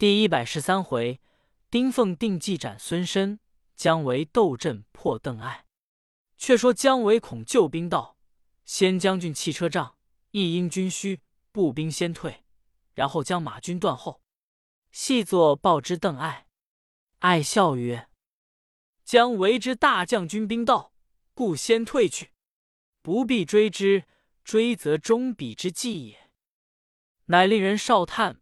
[0.00, 1.20] 第一百十三回，
[1.70, 3.38] 丁奉定计斩孙申，
[3.76, 5.66] 姜维斗阵破邓艾。
[6.38, 8.16] 却说姜维恐救兵到，
[8.64, 9.98] 先将军弃车仗，
[10.30, 11.20] 一应军需，
[11.52, 12.44] 步兵先退，
[12.94, 14.22] 然后将马军断后。
[14.90, 16.46] 细作报之邓艾，
[17.18, 18.08] 艾笑曰
[19.04, 20.94] ：“姜维之大将军兵到，
[21.34, 22.30] 故先退去，
[23.02, 24.04] 不必追之。
[24.42, 26.30] 追则终彼之计也。”
[27.28, 28.39] 乃令人哨探。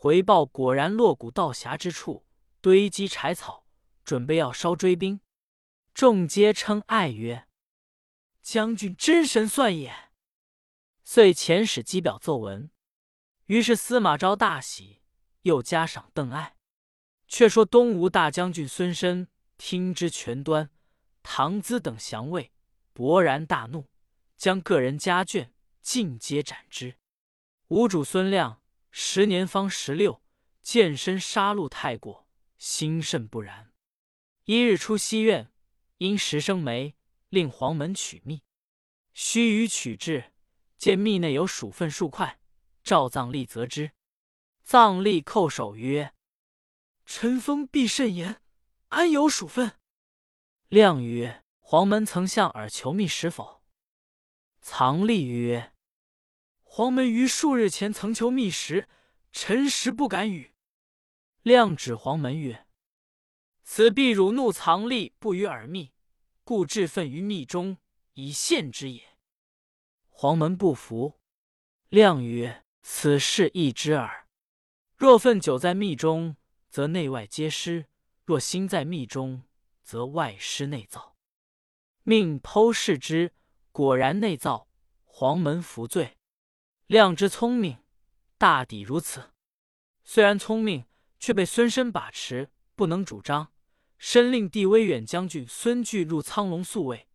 [0.00, 2.24] 回报果然，落谷道狭之处
[2.60, 3.66] 堆积柴草，
[4.04, 5.20] 准备要烧追兵。
[5.92, 7.48] 众皆称艾曰
[8.40, 10.12] ：“将军真神算也。”
[11.02, 12.70] 遂遣使机表奏闻。
[13.46, 15.02] 于是司马昭大喜，
[15.42, 16.54] 又加赏邓艾。
[17.26, 20.70] 却说东吴大将军孙申听之全端，
[21.24, 22.52] 唐咨等降魏，
[22.94, 23.88] 勃然大怒，
[24.36, 25.50] 将个人家眷
[25.82, 26.94] 尽皆斩之。
[27.66, 28.62] 吴主孙亮。
[29.00, 30.20] 十年方十六，
[30.60, 33.72] 见身杀戮太过，心甚不然。
[34.42, 35.52] 一日出西苑，
[35.98, 36.96] 因时生梅，
[37.28, 38.42] 令黄门取蜜。
[39.14, 40.32] 须臾取至，
[40.76, 42.40] 见蜜内有鼠粪数块，
[42.82, 43.92] 召藏吏责之。
[44.64, 46.12] 藏吏叩首曰
[47.06, 48.42] ：“臣封必甚言，
[48.88, 49.78] 安有属分？”
[50.66, 53.62] 亮曰：“黄门曾向尔求密实否？”
[54.60, 55.72] 藏吏曰：
[56.70, 58.88] 黄门于数日前曾求密时，
[59.32, 60.52] 臣实不敢与。
[61.42, 62.66] 亮指黄门曰
[63.64, 65.92] ：“此必辱怒藏吏，不与耳密，
[66.44, 67.78] 故置愤于密中，
[68.12, 69.02] 以献之也。”
[70.08, 71.18] 黄门不服。
[71.88, 74.28] 亮曰：“此事易知耳。
[74.94, 76.36] 若愤久在密中，
[76.68, 77.86] 则内外皆失；
[78.24, 79.42] 若心在密中，
[79.82, 81.16] 则外失内造。
[82.02, 83.32] 命剖视之，
[83.72, 84.68] 果然内造。
[85.02, 86.16] 黄门服罪。”
[86.88, 87.76] 亮之聪明，
[88.38, 89.32] 大抵如此。
[90.04, 90.86] 虽然聪明，
[91.20, 93.52] 却被孙申把持，不能主张。
[93.98, 97.06] 申令弟威远将军孙据入苍龙宿卫，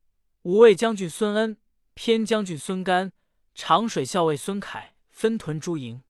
[0.43, 1.57] 五卫将军孙恩、
[1.95, 3.13] 偏将军孙干、
[3.55, 6.03] 长水校尉孙凯分屯诸营。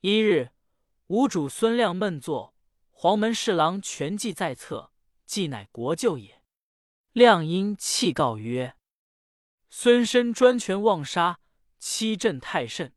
[0.00, 0.50] 一日，
[1.06, 2.52] 吴主孙亮闷坐，
[2.90, 4.90] 黄门侍郎全计在侧，
[5.24, 6.42] 计乃国舅也。
[7.12, 8.74] 亮因气告曰
[9.70, 11.38] ：“孙申专权妄杀。”
[11.78, 12.92] 欺朕太甚，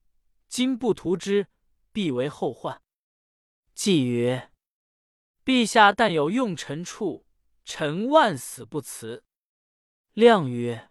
[0.47, 1.47] 今不图之，
[1.91, 2.81] 必为后患。
[3.73, 4.51] 季曰
[5.45, 7.25] ：“陛下但有用臣处，
[7.63, 9.23] 臣万死不辞。”
[10.13, 10.89] 亮曰：“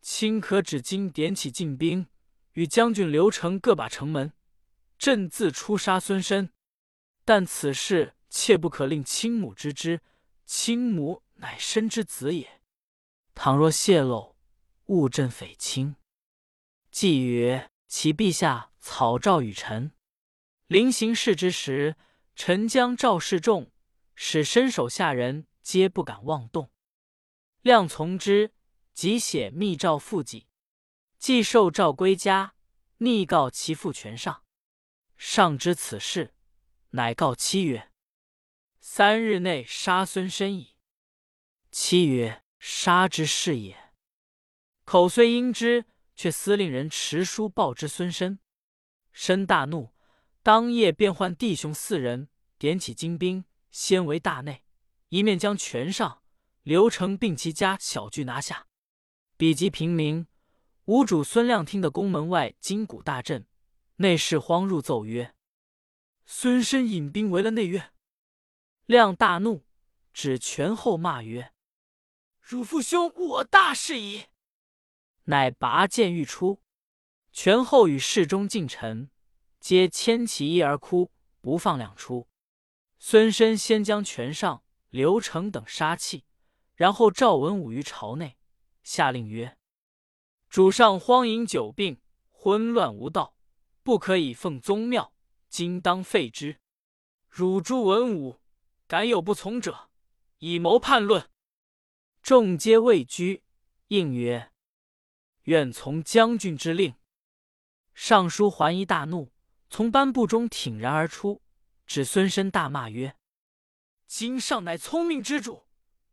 [0.00, 2.08] 卿可指今点起进兵，
[2.52, 4.32] 与将军刘成各把城门，
[4.98, 6.52] 朕自出杀孙申。
[7.24, 10.00] 但此事切不可令亲母知之，
[10.44, 12.62] 亲母乃申之子也。
[13.34, 14.36] 倘若泄露，
[14.86, 15.96] 误朕匪亲。”
[16.96, 19.92] 既曰：“启陛下草诏与臣，
[20.66, 21.94] 临行事之时，
[22.34, 23.70] 臣将诏示众，
[24.14, 26.70] 使身手下人皆不敢妄动。”
[27.60, 28.54] 亮从之，
[28.94, 30.48] 即写密诏复己。
[31.18, 32.54] 既受诏归家，
[32.96, 34.44] 逆告其父权上。
[35.18, 36.32] 上知此事，
[36.92, 37.92] 乃告妻曰
[38.80, 40.76] ：“三日内杀孙申矣。”
[41.70, 43.92] 妻曰：“杀之是也。”
[44.86, 45.84] 口虽应之。
[46.16, 48.40] 却司令人持书报之孙申，
[49.12, 49.92] 申大怒，
[50.42, 52.28] 当夜便唤弟兄四人，
[52.58, 54.64] 点起精兵，先为大内，
[55.10, 56.22] 一面将权上、
[56.62, 58.66] 刘成并其家小聚拿下。
[59.36, 60.26] 比及平明，
[60.86, 63.46] 吴主孙亮听得宫门外金鼓大震，
[63.96, 65.34] 内侍慌入奏曰
[66.24, 67.92] ：“孙申引兵围了内院。”
[68.86, 69.66] 亮大怒，
[70.14, 71.52] 指权后骂曰
[72.40, 74.26] ：“汝父兄误我大事矣！”
[75.26, 76.60] 乃拔剑欲出，
[77.32, 79.10] 权后与侍中近臣
[79.58, 81.10] 皆牵其衣而哭，
[81.40, 82.28] 不放两出。
[82.98, 86.24] 孙申先将权上、刘成等杀气，
[86.74, 88.36] 然后召文武于朝内，
[88.82, 89.58] 下令曰
[90.48, 92.00] ：“主上荒淫久病，
[92.30, 93.34] 昏乱无道，
[93.82, 95.12] 不可以奉宗庙，
[95.48, 96.60] 今当废之。
[97.28, 98.40] 汝诸文武，
[98.86, 99.90] 敢有不从者，
[100.38, 101.28] 以谋叛论。”
[102.22, 103.42] 众皆畏惧，
[103.88, 104.52] 应曰。
[105.46, 106.94] 愿从将军之令。
[107.94, 109.32] 尚书桓仪大怒，
[109.68, 111.42] 从班部中挺然而出，
[111.86, 113.16] 指孙申大骂曰
[114.06, 115.66] ：“今上乃聪明之主，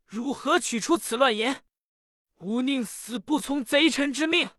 [0.06, 1.64] 如何取出此乱言？
[2.38, 4.50] 吾宁死不从贼臣之命！”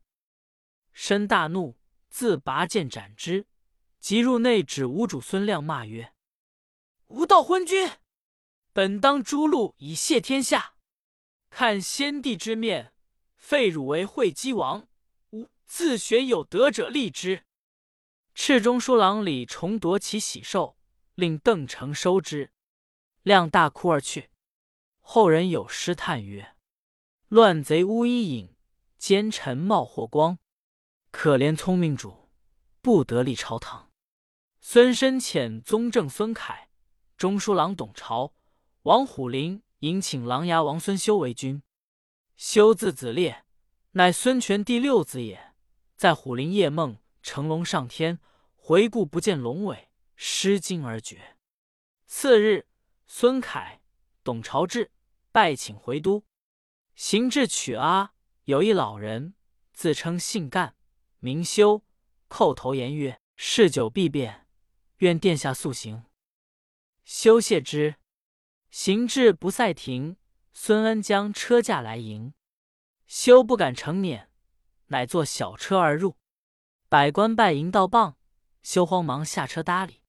[0.92, 1.76] 申大怒，
[2.08, 3.46] 自拔剑斩之。
[4.00, 6.12] 即入内指吴主孙亮骂曰
[7.08, 7.90] ：“吾道昏君，
[8.72, 10.74] 本当诛戮以谢天下，
[11.48, 12.92] 看先帝之面。”
[13.44, 14.88] 废汝为会稽王，
[15.32, 17.44] 吾自选有德者立之。
[18.34, 20.78] 赤中书郎李重夺其喜寿，
[21.14, 22.52] 令邓成收之。
[23.22, 24.30] 亮大哭而去。
[25.02, 26.56] 后人有诗叹曰
[27.28, 28.56] ：“乱贼乌衣影，
[28.96, 30.38] 奸臣冒霍光。
[31.10, 32.30] 可怜聪明主，
[32.80, 33.92] 不得立朝堂。”
[34.62, 36.70] 孙深遣宗正孙凯、
[37.18, 38.32] 中书郎董朝、
[38.84, 41.62] 王虎林迎请琅琊王孙修为君。
[42.36, 43.44] 修字子烈，
[43.92, 45.54] 乃孙权第六子也。
[45.96, 48.18] 在虎林夜梦乘龙上天，
[48.56, 51.36] 回顾不见龙尾，失惊而绝。
[52.06, 52.66] 次日，
[53.06, 53.80] 孙凯、
[54.22, 54.90] 董朝志，
[55.30, 56.24] 拜请回都。
[56.94, 58.14] 行至曲阿，
[58.44, 59.34] 有一老人，
[59.72, 60.76] 自称姓干，
[61.20, 61.84] 名修，
[62.28, 64.46] 叩头言曰：“事久必变。”
[64.98, 66.04] 愿殿下速行。
[67.04, 67.96] 休谢之，
[68.70, 70.16] 行至不赛亭，
[70.56, 72.32] 孙恩将车驾来迎。
[73.06, 74.28] 休不敢乘辇，
[74.86, 76.16] 乃坐小车而入。
[76.88, 78.16] 百官拜迎到傍，
[78.62, 80.02] 休慌忙下车搭理。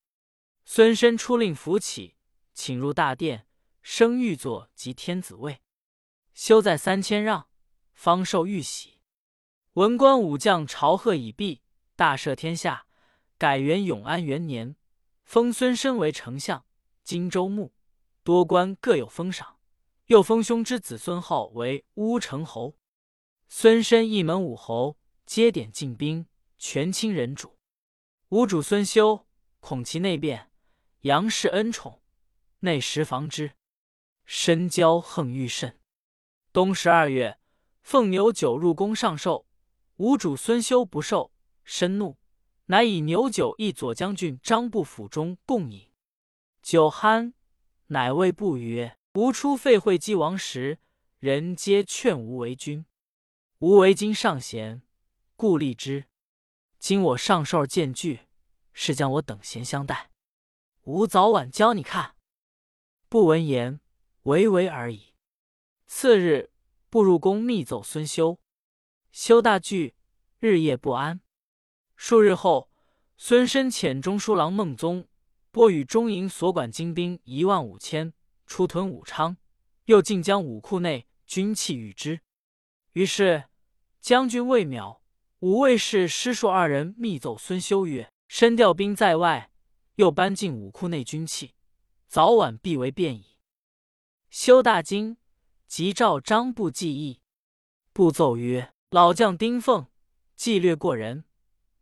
[0.63, 2.15] 孙申出令扶起，
[2.53, 3.47] 请入大殿，
[3.81, 5.62] 升御座及天子位。
[6.33, 7.50] 休在三千让，
[7.94, 9.01] 方受玉玺。
[9.74, 11.63] 文官武将朝贺已毕，
[11.95, 12.86] 大赦天下。
[13.38, 14.77] 改元永安元年，
[15.24, 16.65] 封孙申为丞相、
[17.03, 17.74] 荆州牧，
[18.24, 19.55] 多官各有封赏。
[20.07, 22.78] 又封兄之子孙浩为乌程侯。
[23.48, 26.28] 孙申一门五侯，皆点进兵，
[26.60, 27.57] 权倾人主。
[28.30, 29.25] 吴主孙修
[29.60, 30.52] 恐其内变，
[31.02, 32.04] 杨氏恩宠，
[32.60, 33.54] 内实防之。
[34.25, 35.80] 深骄横欲甚。
[36.54, 37.40] 冬十二月，
[37.81, 39.48] 奉牛酒入宫上寿，
[39.96, 41.31] 吴主孙修不受，
[41.63, 42.18] 深怒。
[42.68, 45.92] 乃以牛酒一左将军张布府中共饮，
[46.62, 47.34] 酒酣，
[47.88, 50.78] 乃谓布曰：“吾出废会稽王时，
[51.20, 52.86] 人皆劝吾为君。
[53.60, 54.82] 吾为今上贤，
[55.38, 56.08] 故立之。
[56.80, 58.28] 今我上寿见拒，
[58.74, 60.12] 是将我等闲相待。
[60.82, 62.16] 吾早晚教你看。”
[63.08, 63.80] 不闻言，
[64.24, 65.14] 唯唯而已。
[65.88, 66.52] 次日，
[66.90, 68.38] 步入宫密奏孙修，
[69.14, 69.96] 修大惧，
[70.40, 71.22] 日夜不安。
[71.96, 72.70] 数日后，
[73.16, 75.08] 孙申遣中书郎孟宗
[75.52, 78.14] 拨与中营所管精兵一万五千，
[78.45, 79.38] 出屯武昌，
[79.86, 82.21] 又进将武库内军器与之。
[82.94, 83.45] 于是
[84.00, 85.00] 将军魏邈、
[85.39, 89.51] 武卫士师硕二人密奏孙修曰：“申调兵在外，
[89.95, 91.53] 又搬进武库内军器，
[92.07, 93.38] 早晚必为变矣。”
[94.30, 95.18] 修大惊，
[95.68, 97.21] 即召张布计议。
[97.94, 99.88] 布奏曰：“老将丁奉
[100.36, 101.25] 计略过人。”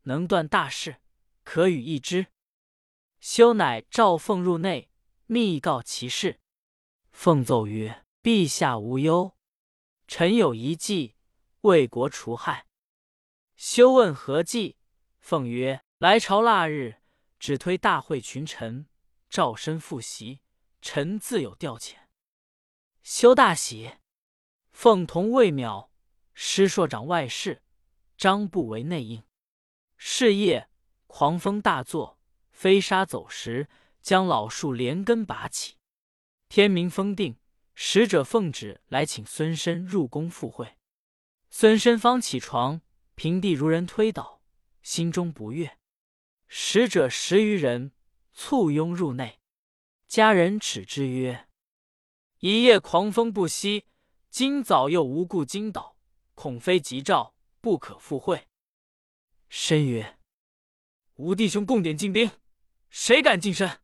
[0.05, 0.97] 能断大事，
[1.43, 2.27] 可与议之。
[3.21, 4.89] 修乃召奉入内，
[5.27, 6.41] 密告其事。
[7.13, 9.37] 奉奏曰：“陛下无忧，
[10.07, 11.15] 臣有一计，
[11.61, 12.67] 为国除害。”
[13.55, 14.77] 修问何计？
[15.19, 16.97] 奉曰：“来朝腊日，
[17.39, 18.89] 只推大会群臣，
[19.29, 20.41] 召身复席，
[20.81, 21.93] 臣自有调遣。”
[23.03, 23.93] 修大喜。
[24.71, 25.89] 奉同魏邈、
[26.33, 27.63] 师硕长外事，
[28.17, 29.23] 张布为内应。
[29.95, 30.67] 是夜，
[31.07, 32.19] 狂风大作，
[32.51, 33.69] 飞沙走石，
[34.01, 35.77] 将老树连根拔起。
[36.55, 37.35] 天明风定，
[37.73, 40.77] 使者奉旨来请孙申入宫赴会。
[41.49, 42.83] 孙申方起床，
[43.15, 44.39] 平地如人推倒，
[44.83, 45.79] 心中不悦。
[46.47, 47.91] 使者十余人
[48.35, 49.39] 簇拥入内，
[50.07, 51.47] 家人耻之曰
[52.37, 53.87] ：“一夜狂风不息，
[54.29, 55.97] 今早又无故惊倒，
[56.35, 58.47] 恐非吉兆，不可赴会。”
[59.49, 60.19] 申曰
[61.17, 62.29] ：“吾弟兄共点进兵，
[62.91, 63.79] 谁敢近身？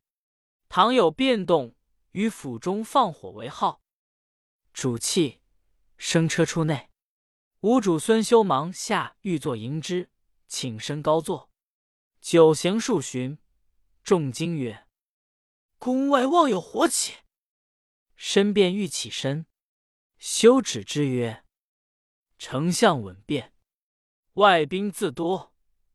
[0.67, 1.74] 倘有变动，
[2.12, 3.82] 于府中放火为号。”
[4.74, 5.42] 主气，
[5.98, 6.89] 升车出内。
[7.62, 10.10] 吴主孙修忙下御座迎之，
[10.48, 11.51] 请身高坐。
[12.22, 13.38] 酒行数巡，
[14.04, 14.88] 众惊曰
[15.78, 17.18] ：“宫外望有火起。”
[18.16, 19.46] 申便欲起身，
[20.18, 21.44] 修止之曰
[22.38, 23.54] ：“丞相稳便，
[24.34, 25.54] 外兵自多。”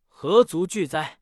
[0.09, 1.21] 何足惧哉？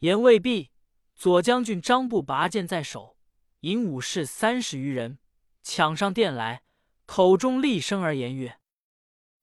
[0.00, 0.70] 言未毕，
[1.14, 3.16] 左将军张布拔剑在手，
[3.62, 5.18] 引武士三十余人
[5.62, 6.64] 抢上殿来，
[7.06, 8.58] 口中厉声而言曰：“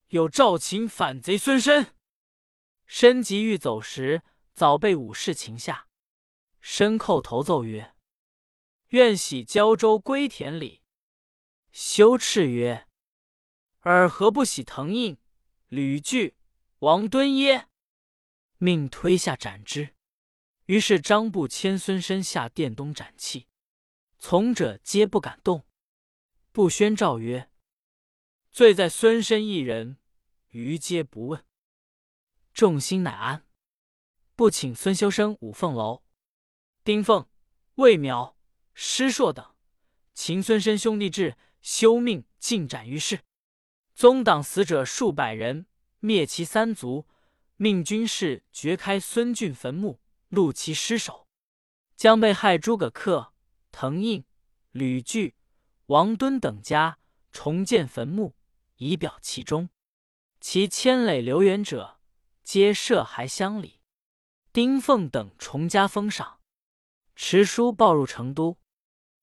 [0.10, 1.96] 有赵秦反贼孙申。”
[2.86, 4.24] 申即欲走时，
[4.54, 5.88] 早被武士擒下。
[6.60, 7.96] 申叩头奏曰
[8.90, 10.82] ：“愿洗胶州归田里。”
[11.72, 12.88] 修斥曰
[13.82, 15.18] ：“尔何不喜藤印、
[15.70, 16.36] 吕据、
[16.80, 17.70] 王敦耶？”
[18.58, 19.96] 命推下斩之。
[20.66, 23.48] 于是张布牵孙申下殿东斩气，
[24.20, 25.66] 从者皆不敢动。
[26.52, 27.50] 不宣诏曰
[28.52, 29.98] ：“罪在孙身一人，
[30.50, 31.46] 余皆不问。”
[32.54, 33.46] 众心乃安。
[34.36, 36.04] 不请孙修生五凤楼。
[36.84, 37.28] 丁奉、
[37.76, 38.36] 魏邈、
[38.74, 39.56] 师硕等，
[40.14, 43.22] 秦孙申兄弟至，休命尽斩于市。
[43.96, 45.66] 宗党死者数百人，
[46.00, 47.08] 灭其三族，
[47.56, 51.28] 命军士掘开孙峻坟墓，戮其尸首。
[51.96, 53.32] 将被害诸葛恪、
[53.72, 54.24] 滕胤、
[54.72, 55.36] 吕据、
[55.88, 57.00] 王敦等家，
[57.32, 58.36] 重建坟墓，
[58.78, 59.70] 以表其忠。
[60.42, 62.00] 其千累留远者，
[62.44, 63.82] 皆设还乡里。
[64.52, 66.40] 丁奉等重加封赏。
[67.16, 68.58] 持书报入成都，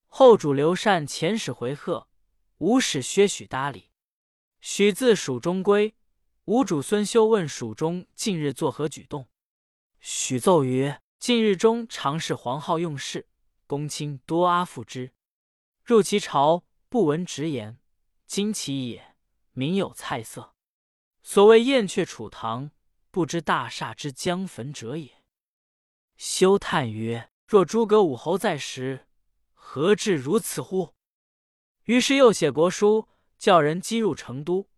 [0.06, 2.08] 后主刘禅遣使回贺，
[2.58, 3.90] 吴使薛许搭理。
[4.60, 5.94] 许自蜀中归，
[6.44, 9.28] 吴主孙休问蜀中近日作何举动。
[10.00, 13.26] 许奏曰：近日中常侍黄皓用事，
[13.66, 15.12] 公卿多阿附之。
[15.84, 17.78] 入其朝，不闻直言。
[18.26, 19.14] 今其也，
[19.52, 20.54] 民有菜色。
[21.22, 22.70] 所谓燕雀楚堂，
[23.10, 25.22] 不知大厦之将焚者也。
[26.16, 29.06] 休叹曰：“若诸葛武侯在时，
[29.52, 30.94] 何至如此乎？”
[31.84, 33.08] 于是又写国书，
[33.38, 34.68] 叫人击入成都，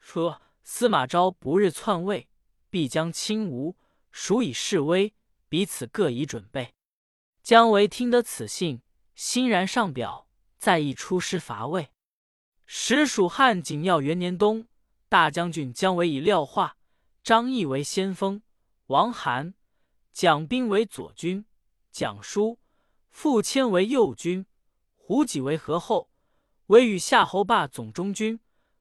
[0.00, 2.28] 说司马昭不日篡位，
[2.68, 3.76] 必将侵吴，
[4.10, 5.14] 蜀以示威，
[5.48, 6.74] 彼此各以准备。
[7.48, 8.82] 姜维听得此信，
[9.14, 10.28] 欣然上表，
[10.58, 11.88] 再议出师伐魏。
[12.66, 14.68] 时蜀汉景耀元年冬，
[15.08, 16.76] 大将军姜维以廖化、
[17.22, 18.42] 张翼为先锋，
[18.88, 19.54] 王涵。
[20.12, 21.46] 蒋斌为左军，
[21.90, 22.58] 蒋舒、
[23.08, 24.44] 傅谦为右军，
[24.94, 26.10] 胡济为合后，
[26.66, 28.38] 为与夏侯霸总中军，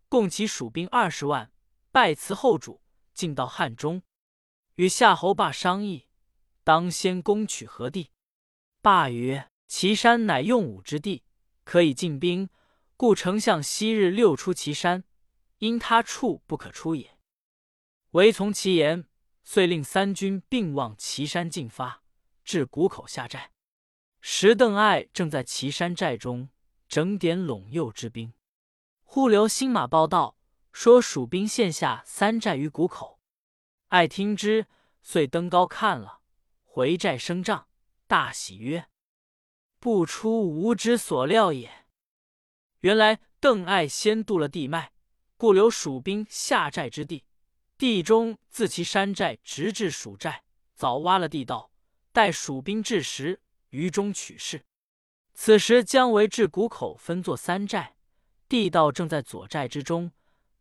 [0.10, 1.54] 共其蜀兵二十万，
[1.94, 2.82] 拜辞后主，
[3.14, 4.02] 进到汉中，
[4.76, 6.10] 与夏侯霸商议，
[6.66, 8.12] 当先攻取何地？
[8.82, 11.24] 罢曰：“岐山乃用武之地，
[11.64, 12.50] 可以进兵，
[12.96, 15.04] 故丞相昔日六出岐山，
[15.58, 17.18] 因他处不可出也。”
[18.12, 19.06] 唯从其言。
[19.50, 22.04] 遂令三军并望岐山进发，
[22.44, 23.54] 至谷口下寨。
[24.20, 26.50] 时邓艾正在岐山寨中
[26.90, 28.34] 整点陇右之兵，
[29.04, 30.36] 忽留新马报道，
[30.74, 33.22] 说蜀兵陷下三寨于谷口。
[33.88, 34.68] 艾听之，
[35.02, 36.20] 遂登高看了，
[36.66, 37.67] 回寨升帐，
[38.08, 38.88] 大喜曰
[39.80, 41.86] ：“不出吾之所料也。
[42.80, 44.94] 原来邓艾先渡了地脉，
[45.36, 47.26] 故留蜀兵下寨之地。”
[47.78, 51.70] 地中自其山寨直至蜀寨，早挖了地道，
[52.12, 54.66] 待蜀兵至时，于中取势。
[55.36, 57.96] 此时姜维至谷口，分作三寨，
[58.50, 60.12] 地道正在左寨之中，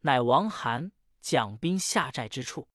[0.00, 2.68] 乃王涵、蒋兵下寨之处。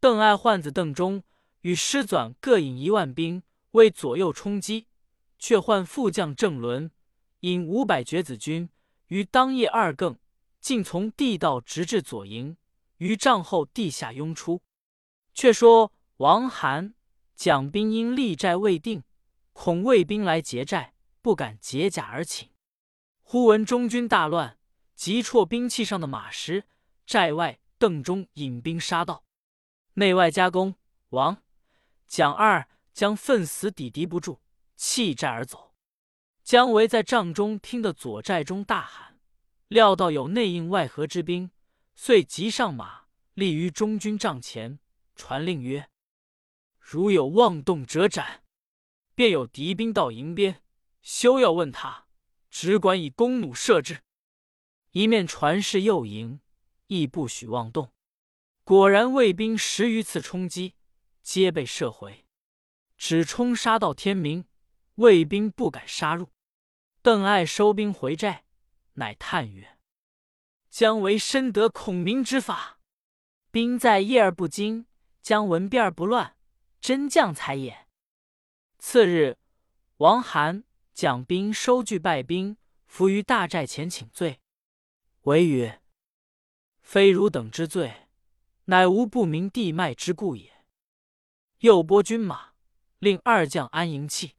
[0.00, 1.22] 邓艾换子邓忠
[1.60, 4.86] 与师纂各引一万兵为左右冲击，
[5.38, 6.90] 却换副将郑伦
[7.40, 8.68] 引五百绝子军
[9.06, 10.18] 于当夜二更，
[10.60, 12.56] 竟从地道直至左营。
[12.96, 14.60] 于帐后地下拥出。
[15.32, 16.94] 却说王涵、
[17.36, 19.04] 蒋兵因立寨未定，
[19.52, 22.50] 恐魏兵来劫寨，不敢解甲而寝。
[23.22, 24.58] 忽闻中军大乱，
[24.96, 26.64] 急辍兵器上的马石。
[27.06, 29.24] 寨外邓忠引兵杀到，
[29.94, 30.74] 内外夹攻，
[31.10, 31.42] 王、
[32.06, 32.67] 蒋二
[32.98, 34.40] 将奋死抵敌不住，
[34.74, 35.72] 弃寨而走。
[36.42, 39.20] 姜维在帐中听得左寨中大喊，
[39.68, 41.52] 料到有内应外合之兵。
[41.94, 43.02] 遂急上马，
[43.34, 44.80] 立于中军帐前，
[45.14, 45.88] 传令曰
[46.80, 48.42] ：“如有妄动者斩。”
[49.14, 50.60] 便有敌兵到营边，
[51.00, 52.08] 休要问他，
[52.50, 54.00] 只管以弓弩射之。
[54.90, 56.40] 一面传示右营，
[56.88, 57.92] 亦不许妄动。
[58.64, 60.74] 果然，魏兵十余次冲击，
[61.22, 62.24] 皆被射回，
[62.98, 64.44] 只冲杀到天明，
[64.96, 66.30] 魏兵不敢杀入。
[67.00, 68.44] 邓艾收兵回寨，
[68.94, 69.78] 乃叹曰：
[70.68, 72.80] 姜维深得孔明之法，
[73.52, 74.86] 兵在夜而不惊，
[75.22, 76.36] 将闻变而不乱，
[76.80, 77.86] 真将才也。
[78.78, 79.38] 次日，
[79.98, 84.40] 王涵、蒋兵收据败兵，伏于大寨前请罪。
[85.22, 85.80] 维曰
[86.82, 88.08] ：“非汝等之罪，
[88.64, 90.64] 乃无不明地脉之故也。”
[91.60, 92.54] 又拨军马，
[92.98, 94.34] 令二将安营气，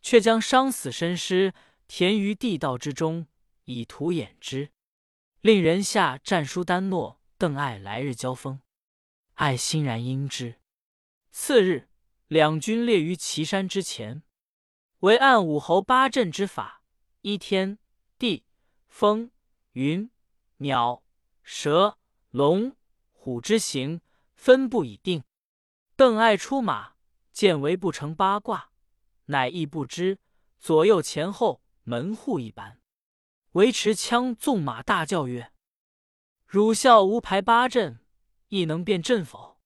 [0.00, 1.52] 却将伤死身尸
[1.86, 3.26] 填于地道之中，
[3.64, 4.70] 以图掩之。
[5.40, 8.60] 令人下战书丹诺邓艾来日交锋，
[9.34, 10.60] 艾欣然应之。
[11.30, 11.88] 次日，
[12.28, 14.22] 两军列于岐山之前，
[15.00, 16.82] 为按武侯八阵之法，
[17.22, 17.78] 依天
[18.18, 18.44] 地
[18.86, 19.30] 风
[19.72, 20.10] 云
[20.58, 21.02] 鸟
[21.42, 21.98] 蛇
[22.30, 22.76] 龙
[23.10, 24.00] 虎之形
[24.34, 25.24] 分布已定。
[25.96, 26.91] 邓艾出马，
[27.32, 28.70] 见为不成八卦，
[29.26, 30.18] 乃亦不知
[30.60, 32.78] 左右前后门户一般。
[33.52, 35.52] 维持枪纵马大叫曰
[36.46, 38.00] ：“汝笑吾排八阵，
[38.48, 39.60] 亦能辨阵否？”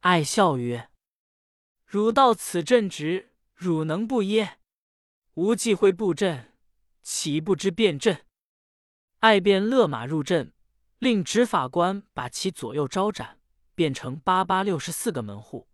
[0.00, 0.90] 爱笑曰
[1.86, 4.58] ：“汝到此阵直，汝能不耶？”
[5.34, 6.52] 吾既会布阵，
[7.02, 8.26] 岂不知变阵？”
[9.20, 10.52] 爱便勒马入阵，
[10.98, 13.40] 令执法官把其左右招展，
[13.74, 15.68] 变成八八六十四个门户，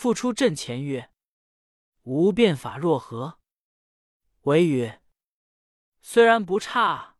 [0.00, 1.10] 复出阵前曰
[2.04, 3.38] ：“吾变法若何？”
[4.48, 5.02] 韦曰
[6.00, 7.16] ：“虽然不差，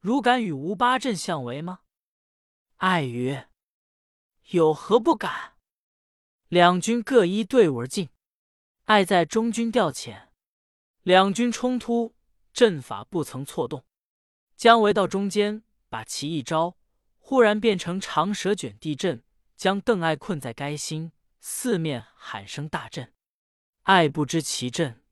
[0.00, 1.82] 如敢与吴八阵相为吗？”
[2.78, 3.48] 爱曰
[4.50, 5.54] ：“有何不敢？”
[6.50, 8.08] 两军各依队伍而进，
[8.86, 10.30] 爱在中军调遣，
[11.02, 12.16] 两军冲突，
[12.52, 13.84] 阵法不曾错动。
[14.56, 16.76] 姜维到中间，把其一招，
[17.16, 19.22] 忽然变成长蛇卷地阵，
[19.54, 21.12] 将邓艾困在该心，
[21.46, 23.12] 四面喊声大震。
[23.82, 25.04] 艾不知其阵，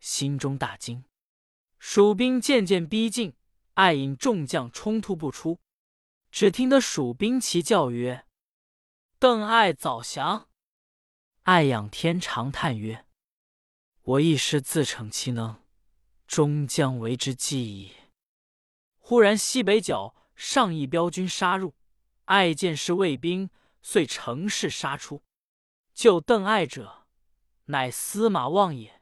[0.00, 1.04] 心中大惊。
[1.78, 3.36] 蜀兵渐渐逼近，
[3.74, 5.60] 艾引众将冲突不出。
[6.32, 8.26] 只听得蜀兵齐叫曰
[9.20, 10.48] ：“邓艾早降！”
[11.46, 13.06] 艾仰天长叹曰
[14.02, 15.62] ：“我一时自逞其能，
[16.26, 17.94] 终将为之计矣。”
[18.98, 21.76] 忽然西北角上一彪军杀入，
[22.24, 23.48] 爱见是魏兵，
[23.82, 25.22] 遂乘势杀出。
[25.96, 27.06] 救邓艾者，
[27.64, 29.00] 乃司马望也。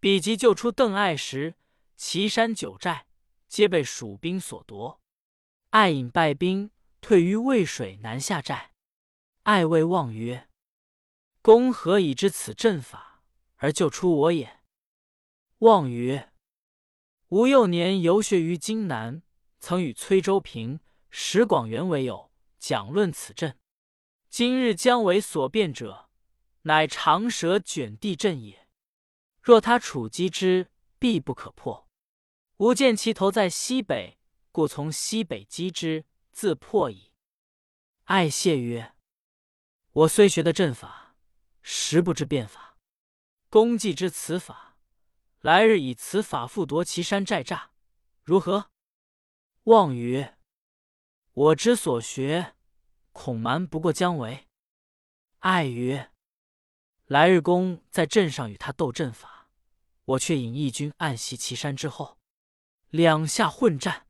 [0.00, 1.54] 彼及救出邓艾时，
[1.96, 3.06] 岐山九寨
[3.48, 5.00] 皆被蜀兵所夺。
[5.70, 8.74] 艾引败兵退于渭水南下寨。
[9.44, 10.50] 艾谓望曰
[11.40, 13.22] ：“公何以知此阵法
[13.56, 14.60] 而救出我也？”
[15.60, 16.34] 望曰。
[17.28, 19.22] 吾幼年游学于荆南，
[19.58, 23.58] 曾与崔州平、石广元为友，讲论此阵。
[24.28, 26.09] 今日姜维所变者，
[26.62, 28.68] 乃长蛇卷地阵也。
[29.42, 31.88] 若他处击之，必不可破。
[32.58, 34.18] 吾见其头在西北，
[34.52, 37.12] 故从西北击之，自破矣。
[38.04, 38.94] 爱谢曰
[39.92, 41.16] ：“我虽学得阵法，
[41.62, 42.76] 实不知变法。
[43.48, 44.68] 公既知此法。”
[45.40, 47.68] 来日以此法复夺岐山寨栅，
[48.24, 48.70] 如何？
[49.62, 50.36] 望曰
[51.32, 52.56] ：“我之所学，
[53.12, 54.48] 恐瞒不过姜维。”
[55.40, 56.12] 爱曰
[57.10, 59.48] ：“来日公在阵上与他斗阵法，
[60.04, 62.18] 我却引义军暗袭岐山之后，
[62.90, 64.06] 两下混战，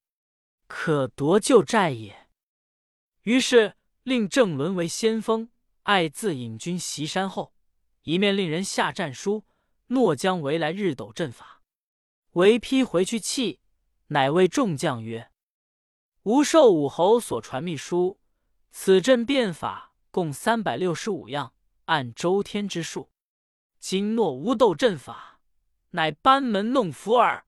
[0.67, 2.29] 可夺旧寨也。”
[3.25, 5.49] 于是令郑伦为先锋，
[5.85, 7.55] 爱自引军袭山后，
[8.03, 9.47] 一面令人下战书。
[9.87, 11.63] 诺将为来日斗阵法，
[12.33, 13.61] 为批回去气，
[14.09, 15.33] 乃谓众将曰
[16.25, 18.21] ：“吾受武侯所传秘书，
[18.71, 21.55] 此阵变法共三百六十五样，
[21.91, 23.11] 按周天之术。
[23.81, 25.41] 今诺无斗阵法，
[25.91, 27.45] 乃班门弄斧耳。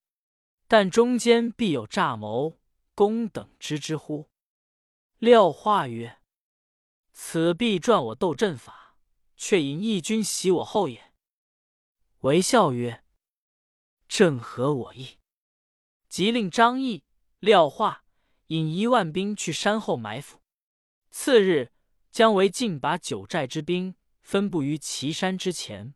[0.66, 2.58] 但中间必有诈谋，
[2.96, 4.28] 公等知之乎？”
[5.18, 6.18] 廖化曰
[7.12, 8.96] ：“此必传我斗阵法，
[9.36, 11.12] 却引义军袭我后也。”
[12.22, 13.04] 为笑曰
[14.08, 15.18] ：“正合我意。”
[16.08, 17.04] 即令张毅、
[17.38, 18.04] 廖化
[18.48, 20.40] 引一万兵去山后埋伏。
[21.10, 21.70] 次日，
[22.10, 25.94] 姜维尽把九寨之兵分布于岐山之前。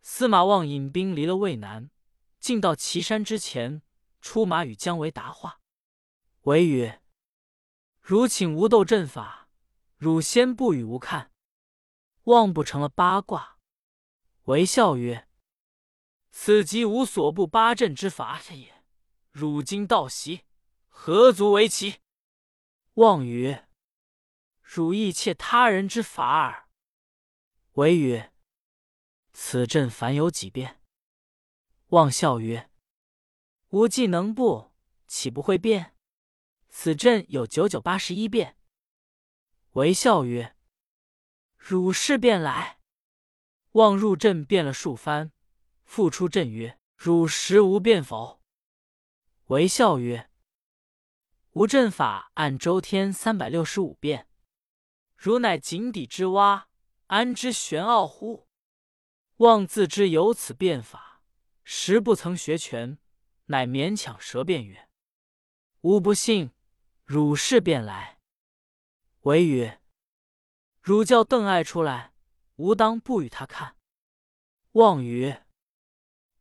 [0.00, 1.90] 司马望引兵离了渭南，
[2.38, 3.82] 进到岐山之前，
[4.20, 5.60] 出马与姜维答话。
[6.42, 7.02] 维曰
[8.00, 9.48] ：“汝请吾斗阵法，
[9.96, 11.32] 汝先不与吾看，
[12.24, 13.58] 望不成了八卦。”
[14.46, 15.26] 为笑曰。
[16.30, 18.84] 此即吾所布八阵之法也。
[19.32, 20.42] 汝今道袭，
[20.86, 21.96] 何足为奇？
[22.94, 23.68] 望曰
[24.62, 26.65] ：“汝亦窃他人之法耳。”
[27.76, 28.32] 为曰
[29.34, 30.80] ：“此阵凡有几变？”
[31.88, 32.70] 望笑曰
[33.68, 34.72] ：“吾既能布，
[35.06, 35.94] 岂不会变？
[36.70, 38.56] 此阵有九九八十一变。”
[39.72, 40.56] 为笑曰
[41.58, 42.80] ：“汝是便来。”
[43.72, 45.32] 望入阵变了数番。
[45.84, 48.40] 复出阵曰：“汝实无变否？”
[49.48, 50.30] 为笑曰
[51.52, 54.26] ：“吾阵法按周天三百六十五变，
[55.14, 56.70] 汝乃井底之蛙，
[57.06, 58.48] 安知玄奥乎？”
[59.38, 61.22] 望自知有此变法，
[61.62, 62.98] 实不曾学全，
[63.46, 64.88] 乃勉强舌辩曰
[65.82, 66.52] ：“吾不信，
[67.04, 68.20] 汝是便来。”
[69.22, 69.82] 唯曰
[70.80, 72.14] ：“汝叫邓艾出来，
[72.56, 73.76] 吾当不与他看。”
[74.72, 75.46] 望曰。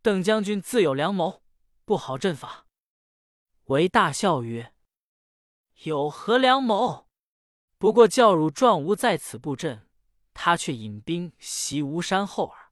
[0.01, 1.41] 邓将军自有良谋，
[1.83, 2.67] 不好阵法。
[3.65, 4.73] 为大笑曰
[5.83, 7.09] ：“有何良谋？
[7.79, 9.84] 不过教汝壮吾在此布阵，
[10.35, 12.71] 他却引兵袭吴山后耳。”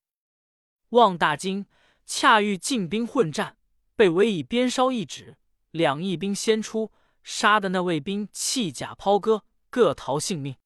[0.89, 1.65] 望大惊，
[2.05, 3.57] 恰遇进兵混战，
[3.95, 5.37] 被围以鞭梢一指，
[5.71, 6.91] 两翼兵先出，
[7.23, 10.57] 杀的那卫兵弃甲抛戈，各逃性命。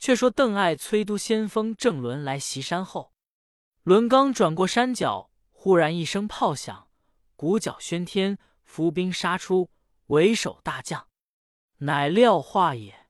[0.00, 3.12] 却说邓艾催督先锋郑伦来袭山后，
[3.84, 5.30] 伦刚转过山脚。
[5.52, 6.88] 忽然一声炮响，
[7.36, 9.70] 鼓角喧天，伏兵杀出，
[10.06, 11.06] 为首大将，
[11.78, 13.06] 乃廖化也。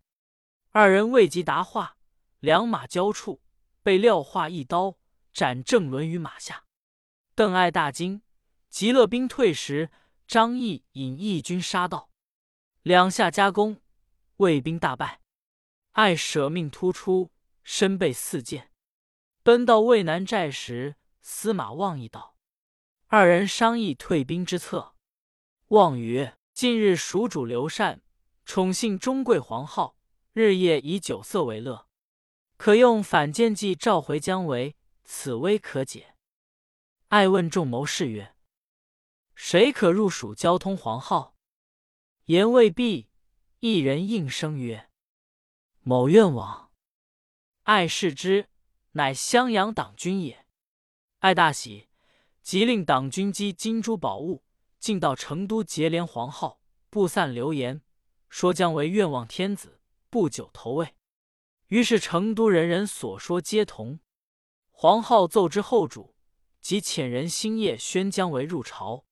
[0.70, 1.96] 二人未及答话，
[2.42, 3.40] 两马交触，
[3.84, 4.98] 被廖化一刀
[5.32, 6.64] 斩正伦于马下。
[7.36, 8.20] 邓艾大惊，
[8.68, 9.92] 急勒兵退时，
[10.26, 12.10] 张翼引义军杀到，
[12.82, 13.80] 两下夹攻，
[14.38, 15.20] 魏兵大败。
[15.92, 17.30] 艾舍命突出，
[17.62, 18.72] 身被四箭，
[19.44, 22.36] 奔到渭南寨时，司马望一道。
[23.06, 24.96] 二人商议退兵之策。
[25.68, 28.02] 望曰：“近日蜀主刘禅
[28.44, 29.96] 宠幸中贵皇后。”
[30.34, 31.86] 日夜以酒色为乐，
[32.62, 36.14] 可用反间计召回姜维，此危可解。
[37.08, 38.36] 爱问众谋士曰
[39.34, 41.32] ：“谁可入蜀交通黄皓？”
[42.26, 43.08] 言未毕，
[43.58, 44.88] 一人应声曰
[45.82, 46.70] ：“某愿往。”
[47.66, 48.48] 爱视之，
[48.92, 50.46] 乃襄阳党军也。
[51.18, 51.88] 爱大喜，
[52.42, 54.44] 即令党军积金珠宝物，
[54.78, 57.82] 进到成都结连黄皓，布散流言，
[58.28, 59.80] 说姜维愿望天子。
[60.08, 60.94] 不久投魏，
[61.72, 63.98] 于是成都人人所说皆同。
[64.72, 66.14] 黄皓奏之后主，
[66.60, 69.06] 即遣人星夜宣姜维入朝。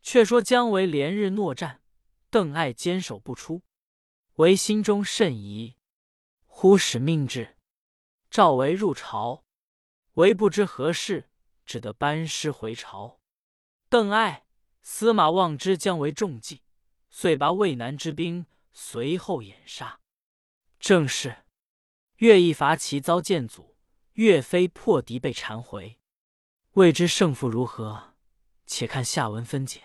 [0.00, 1.82] 却说姜维连日诺战，
[2.30, 3.62] 邓艾坚守不出，
[4.34, 5.74] 唯心中甚疑。
[6.46, 7.56] 忽使命至，
[8.30, 9.44] 召为入朝，
[10.12, 11.28] 唯不知何事，
[11.66, 13.18] 只得班师回朝。
[13.88, 14.46] 邓艾、
[14.82, 16.62] 司马望之姜维中计，
[17.10, 19.98] 遂拔渭南之兵，随后掩杀。
[20.78, 21.38] 正是
[22.18, 23.76] 乐毅伐齐遭剑阻，
[24.14, 26.00] 岳飞破敌被缠回。
[26.72, 28.14] 未知胜负如何？
[28.66, 29.82] 且看下文分解。